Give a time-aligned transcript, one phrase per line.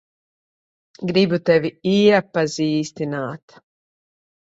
[1.11, 3.59] Gribu tevi iepazīstināt.